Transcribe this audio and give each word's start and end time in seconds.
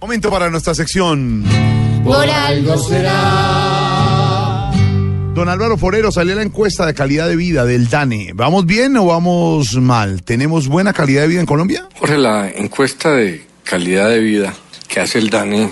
Momento 0.00 0.30
para 0.30 0.48
nuestra 0.48 0.76
sección. 0.76 1.44
Por 2.04 2.30
algo 2.30 2.78
será. 2.78 4.70
Don 5.34 5.48
Álvaro 5.48 5.76
Forero, 5.76 6.12
salió 6.12 6.36
la 6.36 6.42
encuesta 6.42 6.86
de 6.86 6.94
calidad 6.94 7.28
de 7.28 7.34
vida 7.34 7.64
del 7.64 7.88
DANE. 7.88 8.30
¿Vamos 8.32 8.64
bien 8.64 8.96
o 8.96 9.06
vamos 9.06 9.74
mal? 9.74 10.22
¿Tenemos 10.22 10.68
buena 10.68 10.92
calidad 10.92 11.22
de 11.22 11.28
vida 11.28 11.40
en 11.40 11.46
Colombia? 11.46 11.88
Jorge, 11.98 12.16
la 12.16 12.48
encuesta 12.48 13.10
de 13.10 13.44
calidad 13.64 14.08
de 14.08 14.20
vida 14.20 14.54
que 14.86 15.00
hace 15.00 15.18
el 15.18 15.30
DANE 15.30 15.68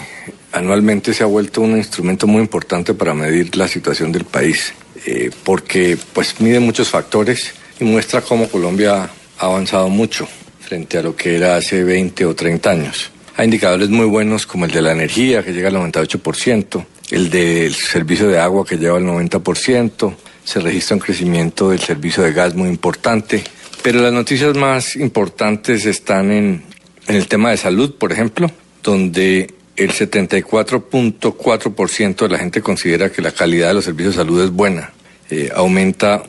anualmente 0.53 1.15
se 1.15 1.23
ha 1.23 1.27
vuelto 1.27 1.61
un 1.61 1.77
instrumento 1.77 2.27
muy 2.27 2.41
importante 2.41 2.95
para 2.95 3.15
medir 3.15 3.57
la 3.57 3.69
situación 3.69 4.11
del 4.11 4.25
país, 4.25 4.75
eh, 5.05 5.31
porque 5.45 5.97
pues 6.13 6.41
mide 6.41 6.59
muchos 6.59 6.89
factores 6.89 7.55
y 7.79 7.85
muestra 7.85 8.23
cómo 8.23 8.49
Colombia 8.49 9.09
ha 9.39 9.45
avanzado 9.45 9.89
mucho 9.89 10.27
frente 10.61 10.99
a 10.99 11.03
lo 11.03 11.15
que 11.15 11.37
era 11.37 11.57
hace 11.57 11.85
20 11.85 12.27
o 12.27 12.35
30 12.35 12.71
años. 12.71 13.13
Hay 13.39 13.45
indicadores 13.45 13.91
muy 13.91 14.07
buenos 14.07 14.47
como 14.47 14.65
el 14.65 14.71
de 14.71 14.81
la 14.81 14.93
energía, 14.93 15.45
que 15.45 15.53
llega 15.53 15.69
al 15.69 15.75
98%, 15.75 16.87
el 17.11 17.29
del 17.29 17.75
servicio 17.75 18.29
de 18.29 18.39
agua, 18.39 18.65
que 18.65 18.79
lleva 18.79 18.97
al 18.97 19.05
90%, 19.05 20.15
se 20.43 20.61
registra 20.61 20.97
un 20.97 21.01
crecimiento 21.01 21.69
del 21.69 21.81
servicio 21.81 22.23
de 22.23 22.33
gas 22.33 22.55
muy 22.55 22.71
importante, 22.71 23.45
pero 23.83 24.01
las 24.01 24.15
noticias 24.15 24.57
más 24.57 24.97
importantes 24.97 25.85
están 25.85 26.33
en, 26.33 26.63
el 27.09 27.29
tema 27.29 27.51
de 27.51 27.59
salud, 27.59 27.97
por 27.97 28.11
ejemplo, 28.11 28.51
donde 28.83 29.53
el 29.77 29.93
74.4% 29.93 32.17
de 32.17 32.29
la 32.29 32.39
gente 32.39 32.63
considera 32.63 33.13
que 33.13 33.21
la 33.21 33.33
calidad 33.33 33.69
de 33.69 33.75
los 33.75 33.85
servicios 33.85 34.17
de 34.17 34.23
salud 34.23 34.43
es 34.43 34.51
buena. 34.51 34.95
Eh, 35.29 35.51
aumenta 35.55 36.23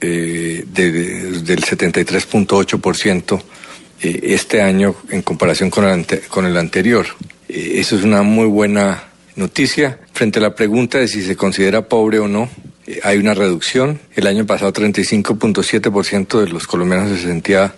eh, 0.00 0.64
de, 0.66 0.90
del 0.90 1.62
73.8% 1.62 3.42
eh, 4.02 4.20
este 4.22 4.62
año 4.62 4.94
en 5.10 5.22
comparación 5.22 5.70
con 5.70 5.84
el, 5.84 5.90
ante, 5.90 6.20
con 6.20 6.46
el 6.46 6.56
anterior. 6.56 7.06
Eh, 7.48 7.72
eso 7.74 7.96
es 7.96 8.04
una 8.04 8.22
muy 8.22 8.46
buena 8.46 9.04
noticia. 9.36 9.98
Frente 10.12 10.38
a 10.38 10.42
la 10.42 10.54
pregunta 10.54 10.98
de 10.98 11.08
si 11.08 11.22
se 11.22 11.36
considera 11.36 11.88
pobre 11.88 12.18
o 12.18 12.28
no, 12.28 12.48
eh, 12.86 13.00
hay 13.02 13.18
una 13.18 13.34
reducción. 13.34 14.00
El 14.14 14.26
año 14.26 14.46
pasado 14.46 14.72
35.7% 14.72 16.40
de 16.40 16.48
los 16.48 16.66
colombianos 16.66 17.10
se 17.18 17.26
sentía 17.26 17.74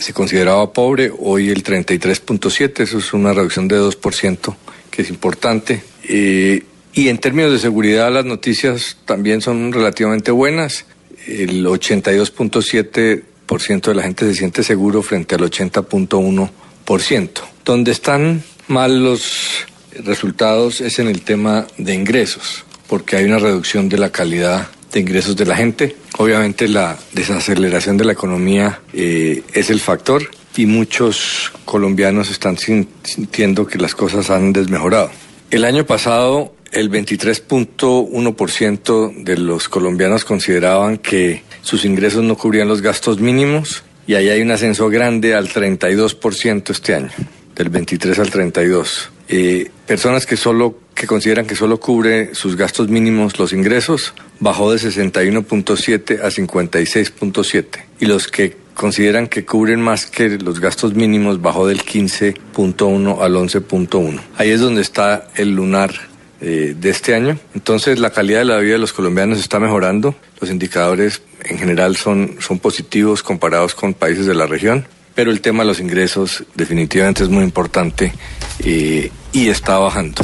se 0.00 0.12
consideraba 0.12 0.72
pobre, 0.72 1.10
hoy 1.18 1.48
el 1.48 1.64
33.7, 1.64 2.80
eso 2.80 2.98
es 2.98 3.14
una 3.14 3.32
reducción 3.32 3.66
de 3.66 3.80
2%, 3.80 4.54
que 4.90 5.02
es 5.02 5.08
importante. 5.08 5.82
Eh, 6.06 6.64
y 6.92 7.08
en 7.08 7.18
términos 7.18 7.52
de 7.52 7.58
seguridad, 7.58 8.12
las 8.12 8.24
noticias 8.24 8.98
también 9.04 9.40
son 9.40 9.72
relativamente 9.72 10.32
buenas. 10.32 10.84
El 11.26 11.64
82.7% 11.64 13.22
de 13.58 13.94
la 13.94 14.02
gente 14.02 14.26
se 14.26 14.34
siente 14.36 14.62
seguro 14.62 15.02
frente 15.02 15.34
al 15.34 15.40
80.1%. 15.40 17.30
Donde 17.64 17.90
están 17.90 18.44
mal 18.68 19.02
los 19.02 19.66
resultados 20.04 20.80
es 20.80 21.00
en 21.00 21.08
el 21.08 21.22
tema 21.22 21.66
de 21.76 21.94
ingresos, 21.94 22.64
porque 22.86 23.16
hay 23.16 23.24
una 23.24 23.38
reducción 23.38 23.88
de 23.88 23.98
la 23.98 24.10
calidad 24.10 24.68
de 24.92 25.00
ingresos 25.00 25.34
de 25.36 25.46
la 25.46 25.56
gente. 25.56 25.96
Obviamente 26.18 26.68
la 26.68 26.96
desaceleración 27.12 27.96
de 27.96 28.04
la 28.04 28.12
economía 28.12 28.82
eh, 28.92 29.42
es 29.52 29.70
el 29.70 29.80
factor 29.80 30.30
y 30.56 30.66
muchos 30.66 31.50
colombianos 31.64 32.30
están 32.30 32.56
sintiendo 32.56 33.66
que 33.66 33.78
las 33.78 33.96
cosas 33.96 34.30
han 34.30 34.52
desmejorado. 34.52 35.10
El 35.50 35.64
año 35.64 35.84
pasado 35.86 36.54
el 36.70 36.88
23.1% 36.88 39.24
de 39.24 39.38
los 39.38 39.68
colombianos 39.68 40.24
consideraban 40.24 40.98
que 40.98 41.42
sus 41.62 41.84
ingresos 41.84 42.22
no 42.24 42.36
cubrían 42.36 42.68
los 42.68 42.82
gastos 42.82 43.20
mínimos 43.20 43.82
y 44.06 44.14
ahí 44.14 44.28
hay 44.28 44.42
un 44.42 44.50
ascenso 44.50 44.88
grande 44.88 45.34
al 45.34 45.48
32% 45.48 46.70
este 46.70 46.94
año, 46.94 47.10
del 47.54 47.68
23 47.68 48.18
al 48.18 48.30
32. 48.30 49.10
Eh, 49.28 49.70
personas 49.86 50.26
que 50.26 50.36
solo 50.36 50.80
que 50.94 51.06
consideran 51.06 51.46
que 51.46 51.54
solo 51.54 51.80
cubre 51.80 52.34
sus 52.34 52.56
gastos 52.56 52.88
mínimos 52.88 53.38
los 53.38 53.52
ingresos 53.54 54.12
bajó 54.38 54.72
de 54.72 54.78
61.7 54.78 56.20
a 56.20 56.28
56.7 56.28 57.64
y 58.00 58.06
los 58.06 58.26
que 58.26 58.56
consideran 58.74 59.28
que 59.28 59.44
cubren 59.44 59.80
más 59.80 60.06
que 60.06 60.30
los 60.38 60.58
gastos 60.60 60.94
mínimos 60.94 61.40
bajó 61.40 61.66
del 61.66 61.82
15.1 61.82 63.20
al 63.20 63.34
11.1. 63.34 64.20
Ahí 64.36 64.50
es 64.50 64.60
donde 64.60 64.80
está 64.82 65.28
el 65.36 65.54
lunar 65.54 66.09
eh, 66.40 66.74
de 66.76 66.90
este 66.90 67.14
año. 67.14 67.38
Entonces 67.54 67.98
la 67.98 68.10
calidad 68.10 68.38
de 68.38 68.44
la 68.46 68.58
vida 68.58 68.72
de 68.72 68.78
los 68.78 68.92
colombianos 68.92 69.38
está 69.38 69.58
mejorando. 69.58 70.14
Los 70.40 70.50
indicadores 70.50 71.22
en 71.44 71.58
general 71.58 71.96
son, 71.96 72.36
son 72.40 72.58
positivos 72.58 73.22
comparados 73.22 73.74
con 73.74 73.94
países 73.94 74.26
de 74.26 74.34
la 74.34 74.46
región. 74.46 74.86
Pero 75.14 75.30
el 75.30 75.40
tema 75.40 75.64
de 75.64 75.68
los 75.68 75.80
ingresos 75.80 76.44
definitivamente 76.54 77.22
es 77.22 77.28
muy 77.28 77.44
importante 77.44 78.12
eh, 78.60 79.10
y 79.32 79.48
está 79.48 79.78
bajando. 79.78 80.22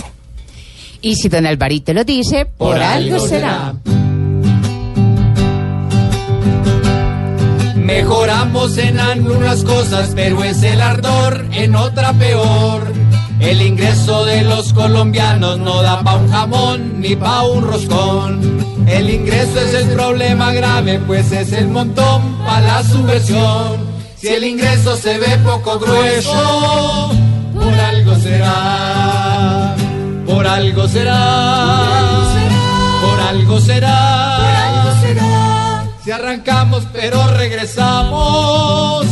Y 1.03 1.16
si 1.16 1.28
don 1.28 1.44
Alvarito 1.44 1.93
lo 1.93 2.03
dice, 2.03 2.47
por, 2.47 2.75
por 2.75 2.82
algo, 2.82 3.16
algo 3.16 3.28
será. 3.28 3.75
Mejoramos 7.76 8.78
en 8.78 8.99
algunas 8.99 9.62
cosas, 9.65 10.12
pero 10.15 10.43
es 10.43 10.62
el 10.62 10.81
ardor 10.81 11.44
en 11.53 11.76
otra 11.76 12.12
peor. 12.15 12.95
El 13.41 13.60
ingreso 13.62 14.24
de 14.24 14.42
los 14.42 14.72
colombianos 14.72 15.58
no 15.58 15.82
da 15.82 16.00
pa' 16.00 16.16
un 16.16 16.30
jamón 16.30 17.00
ni 17.00 17.14
pa' 17.16 17.42
un 17.42 17.64
roscón. 17.64 18.86
El 18.86 19.10
ingreso 19.10 19.60
es 19.60 19.74
el 19.74 19.88
problema 19.88 20.52
grave, 20.52 20.98
pues 21.06 21.30
es 21.32 21.52
el 21.52 21.69
montón 21.69 22.22
pa' 22.44 22.60
la 22.60 22.82
subversión. 22.82 23.96
Si 24.16 24.28
el 24.28 24.44
ingreso 24.44 24.96
se 24.96 25.19
ve 25.19 25.38
poco 25.44 25.78
grueso, 25.78 27.10
por 27.54 27.75
algo 27.75 28.14
será. 28.16 29.75
Por 30.26 30.46
algo 30.46 30.88
será. 30.88 32.20
Por 33.02 33.20
algo 33.20 33.60
será. 33.60 34.46
Si 36.02 36.10
arrancamos 36.10 36.84
pero 36.92 37.26
regresamos 37.28 39.06